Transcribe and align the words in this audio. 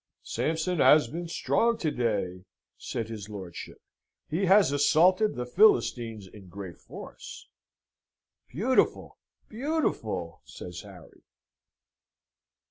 "Sampson 0.23 0.79
has 0.79 1.07
been 1.09 1.27
strong 1.27 1.77
to 1.77 1.91
day," 1.91 2.43
said 2.75 3.07
his 3.07 3.29
lordship. 3.29 3.79
"He 4.27 4.45
has 4.45 4.71
assaulted 4.71 5.35
the 5.35 5.45
Philistines 5.45 6.25
in 6.25 6.47
great 6.47 6.79
force." 6.79 7.47
"Beautiful, 8.47 9.19
beautiful!" 9.47 10.41
says 10.43 10.81
Harry. 10.81 11.21